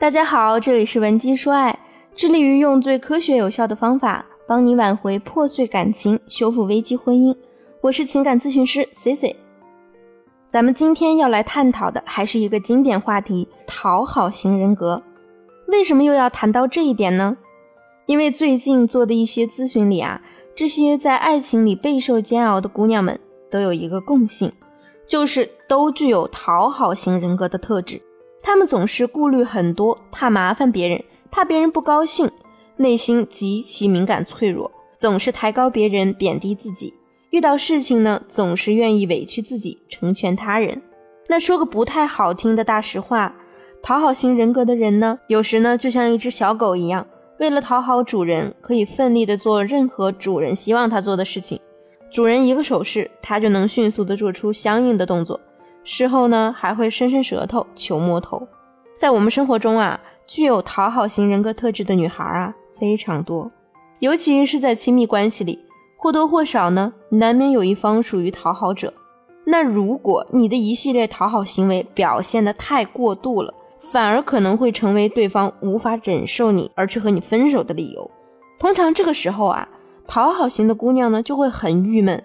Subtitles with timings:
[0.00, 1.78] 大家好，这里是文姬说爱，
[2.16, 7.36] 致力于用最科学有效的方法帮你挽回破碎感情，修复危机婚姻。
[7.82, 9.36] 我是情感咨询师 C C。
[10.48, 15.02] 咱们今天要来探讨的还是一个经典话题——讨好型人格。
[15.66, 17.36] 为什么又要谈到这一点呢？
[18.06, 20.22] 因为最近做的一些咨询里啊，
[20.54, 23.20] 这些在爱情里备受煎熬的姑娘们
[23.50, 24.50] 都有一个共性，
[25.06, 28.00] 就是都具有讨好型人格的特质。
[28.42, 32.30] 他们总是顾虑很多，怕麻烦别人，怕别人不高兴，
[32.76, 36.94] 内心极其敏感脆弱，总是抬高别人，贬低自己。
[37.30, 40.82] 遇到事情呢，总是愿意委屈自己，成全他人。
[41.28, 43.36] 那说个不太好听的大实话，
[43.82, 47.06] 讨好型人格的人呢，有时呢就像一只小狗一样，
[47.38, 51.60] 为了讨好主人，可以奋力的做任何主人希望他做的事情。
[52.10, 55.38] 主人一个手势，他就能迅速的做出相应的动作。
[55.82, 58.46] 事后呢，还会伸伸舌头求摸头。
[58.96, 63.50] 在我们生活中啊，具有讨好型人格特质的女孩啊非常多，
[63.98, 65.58] 尤其是在亲密关系里，
[65.96, 68.92] 或多或少呢，难免有一方属于讨好者。
[69.44, 78.08] 那如果你的一系列讨好行为表现得太过度了，反而可能会成为对方无法忍受你而去和你分手的理由。
[78.58, 79.66] 通常这个时候啊，
[80.06, 82.22] 讨好型的姑娘呢就会很郁闷。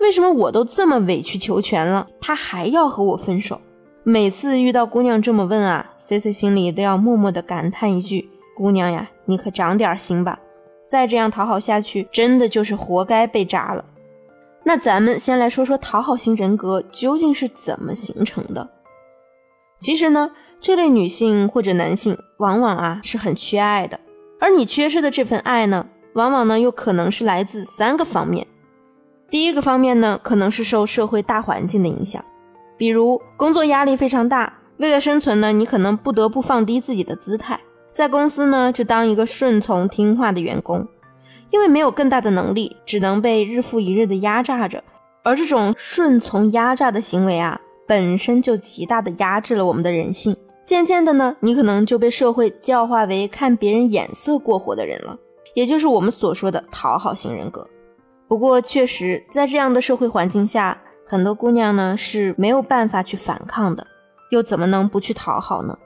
[0.00, 3.60] 为什么我都这么委曲求全了，他还要和我分手？
[4.04, 10.38] 每次遇到姑娘这么问啊，C C 心里都要默默的感叹一句：“姑娘呀，你可长点心吧！
[10.86, 13.84] 再这样讨好下去，真的就是活该被渣了。”
[14.64, 18.68] 那咱们先来说说讨好型人格究竟是怎么形成的。
[19.78, 23.98] 其实呢，这类女性或者男性往往啊是很缺爱的，
[24.40, 28.46] 而你缺失的这份爱呢，往往呢又可能是来自三个方面。
[29.30, 32.24] 第一个方面呢，可能是受社会大环境的影响，
[32.78, 37.60] 比如工作压力非常大，为了生存呢，你可能不得不放低自己的姿态，
[37.92, 40.86] 在公司呢就当一个顺从听话的员工，
[41.50, 44.82] 因为没有更大的能力，只能被日复一日的压榨着，
[45.22, 50.34] 而这种顺从压榨的行为啊，本身就极大的压制了我们的人性，
[50.64, 55.18] 渐渐的呢，你可能就被社会教化为看别人眼色过活的人了，
[55.54, 57.68] 也就是我们所说的讨好型人格。
[58.28, 63.86] 不过，确实在这样的社会环境下，很多姑娘呢是没有办法去反抗的，
[64.30, 65.76] 又怎么能不去讨好呢？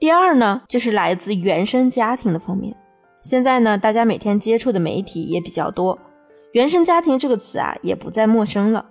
[0.00, 2.74] 第二呢，就是来自原生家庭的方面。
[3.20, 5.98] 现在呢，大家每天接触的媒体也比较多，
[6.52, 8.86] 原生家庭这个词啊也不再陌生了，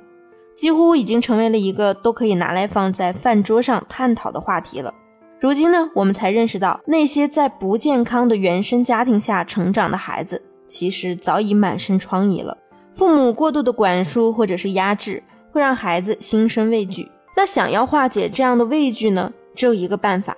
[0.54, 4.94] 几乎已经成为了一个都可以拿来放在饭桌上探讨的话题了。
[5.40, 12.56] 如今呢，我们才认识到，那些在不健康的原生家庭下成长的孩子，其实早已满身疮痍了。
[12.94, 17.10] 父母过度的管束或者是压制，会让孩子心生畏惧。
[17.36, 20.36] 那想要化解这样的畏惧呢，只有一个办法，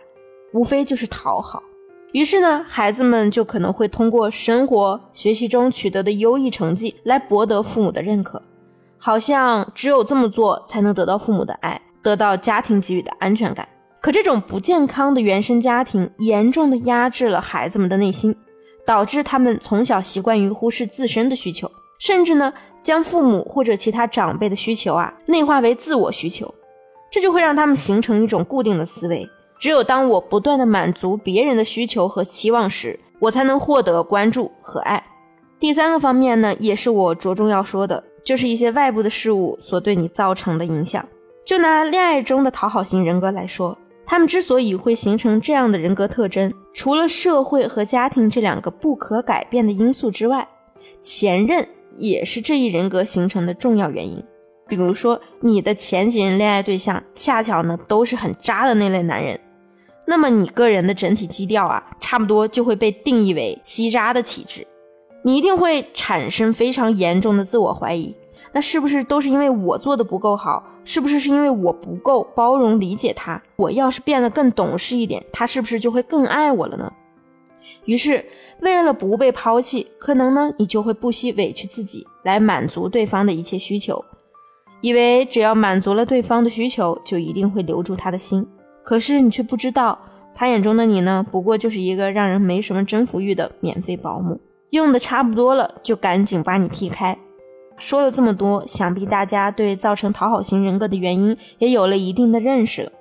[0.54, 1.62] 无非就是讨好。
[2.12, 8.40] 于是呢，孩子们就可能会通过生活、学习中取得的优异成绩来博得父母的认可，
[9.00, 13.68] 好像只有这么做才能得到父母的爱，得到家庭给予的安全感。
[14.00, 18.36] 可这种不健康的原生家庭，严重的压制了孩子们的内心，
[18.86, 21.72] 导致他们从小习惯于忽视自身的需求。
[22.04, 26.54] 甚至呢，将父母或者其他长辈的需求啊内化为自我需求，
[27.10, 29.26] 这就会让他们形成一种固定的思维：
[29.58, 35.02] 只有当我不断的满足别人的需求和期望时，我才能获得关注和爱。
[35.62, 41.08] 第三个方面呢，也是我着重要说的，就是一些外部的事物所对你造成的影响。
[41.46, 50.46] 就拿恋爱中的讨好型人格来说，他们之所以会形成这样的人格特征，除了社会和家庭这两个不可改变的因素之外，
[51.02, 51.66] 前任。
[51.98, 54.24] 也是这一人格形成的重要原因。
[54.68, 59.40] 比如说，你的前几任恋爱对象恰巧呢都是很渣的那类男人，
[60.08, 64.66] 那么你个人的整体基调啊，差不多就会被定义为吸渣的体质。
[65.24, 68.16] 你一定会产生非常严重的自我怀疑，
[68.54, 70.64] 那是不是都是因为我做的不够好？
[70.86, 73.42] 是不是是因为我不够包容理解他？
[73.56, 76.92] 我要是变得更懂事一点，他是不是就会更爱我了呢？
[77.86, 78.26] 于是，
[78.62, 84.04] 为了不被抛弃，可能呢，你就会不惜委屈自己来满足对方的一切需求，
[84.82, 88.48] 以为只要满足了对方的需求，就一定会留住他的心。
[88.84, 89.98] 可是你却不知道，
[90.36, 94.40] 他眼中的你呢，不过就是一个让人没什么征服欲的免费保姆，
[94.72, 97.18] 用的差不多了，就赶紧把你踢开。
[97.78, 102.92] 说了这么多，想必大家对造成讨好型人格的原因也有了一定的认识了。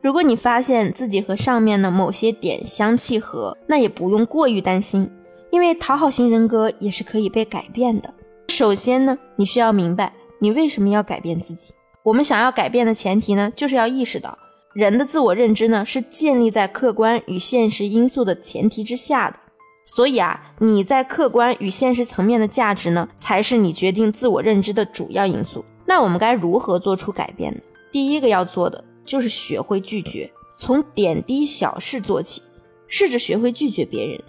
[0.00, 5.10] 如果你发现自己和上面的某些点相契合，那也不用过于担心，
[5.50, 8.14] 因为讨好型人格也是可以被改变的。
[8.48, 11.74] 首先呢，你需要明白你为什么要改变自己。
[12.04, 14.38] 我们想要改变的前提呢，就是要意识到
[14.72, 19.36] 人的自我认知呢，是建立在客观与现实因素的前提之下的。
[19.84, 25.64] 所以啊，你在客观与现实层面的价值呢，才是你决定自我认知的主要因素。
[25.84, 27.60] 那我们该如何做出改变呢？
[27.90, 32.42] 第一个要做的就是学会拒绝，从点滴小事做起，
[32.86, 34.22] 试着学会拒绝别人，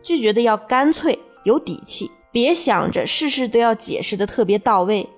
[0.00, 5.08] 拒绝的要干脆有底气，别想着事事都要解释的特别到位。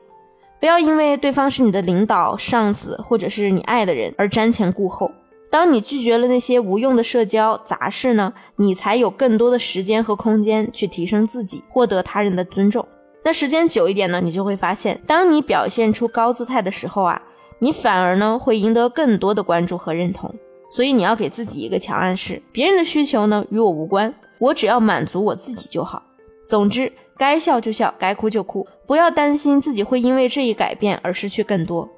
[0.58, 5.12] 不要因为对方是你的领导、上司，或者是你爱的人而瞻前顾后。
[5.50, 12.88] 当你拒绝了那些无用的社交杂事呢，你才有更多的时间和空间去提升自己，获得他人的尊重。
[13.22, 17.22] 那时间久一点呢，你就会发现，当你表现出高姿态的时候啊，
[17.64, 20.32] 你反而呢会赢得更多的关注和认同。
[20.70, 26.02] 所以你要给自己一个强暗示：别人的需求呢与我无关，我只要满足我自己就好。
[26.46, 26.92] 总之。
[27.16, 31.88] 该笑就笑，该哭就哭，不要担心自己会因为这一改变而失去更多。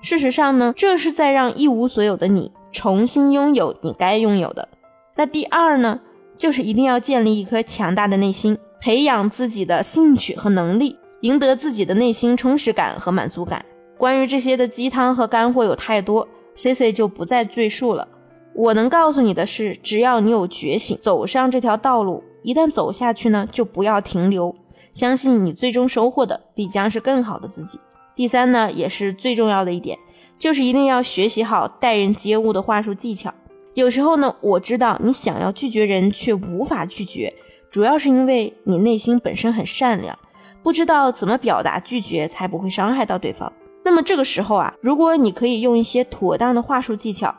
[0.00, 4.68] 事实上呢，这是在让一无所有的你重新拥有你该拥有的。
[5.16, 5.98] 那第二呢，
[6.36, 13.66] 就是一定要建立一颗强大的内心，培养自己的兴趣和能力，赢得自己的内心充实感和满足感。
[14.00, 18.08] 关于这些的鸡汤和干货有太多，C C 就不再赘述了。
[18.54, 22.24] 我能告诉你的是，只要你有觉醒，走上这条道路。
[22.42, 24.54] 一旦走下去呢，就不要停留，
[24.94, 27.78] 相信你最终收获的必将是更好的自己。
[28.16, 29.98] 第三呢，也是最重要的一点，
[30.38, 33.30] 就是一定要学习好待人接物的话术技巧。
[33.74, 37.30] 有时候呢，我知道你想要拒绝人却无法拒绝，
[37.70, 40.18] 主要是因为你内心本身很善良，
[40.62, 43.52] 不知道怎么表达拒绝才不会伤害到对方。
[43.90, 47.34] 那么这个时候啊，如果你可以用一些妥当的话术技巧，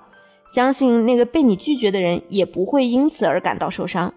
[0.50, 4.14] 相信那个被你拒绝的人也不会因此而感到受伤。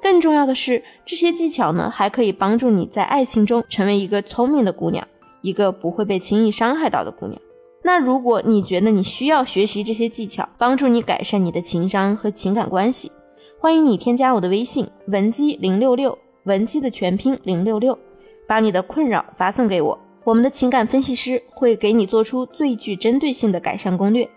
[0.00, 5.04] 更重要的是，这些技巧呢，还可以帮助你在爱情中成为一个聪明的姑娘，
[5.40, 7.36] 一个不会被轻易伤害到的姑娘。
[7.82, 13.10] 那如果你觉得你需要学习这些技巧，帮助你改善你的情商和情感关系，
[13.58, 17.98] 欢迎你添加我的微信文姬零六六，文姬的全拼零六六，
[18.46, 24.28] 把你的困扰发送给我，我们的情感分析师会给你做出最具针对性的改善攻略。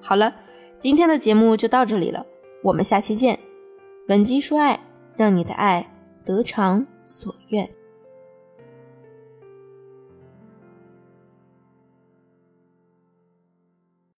[0.00, 0.34] 好了，
[0.80, 2.24] 今天的节目就到这里了，
[2.62, 3.38] 我们下期见，
[4.08, 4.80] 文姬说爱。
[5.18, 5.90] 让你的爱
[6.26, 7.75] 得偿所愿。